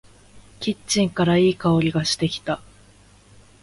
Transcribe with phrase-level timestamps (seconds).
[0.59, 2.59] キッチンからいい香りがしてきた。